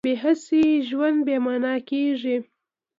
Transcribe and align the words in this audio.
بې 0.07 0.13
هڅې 0.23 0.63
ژوند 0.87 1.19
بې 1.27 1.35
مانا 1.45 1.75
کېږي. 1.89 2.37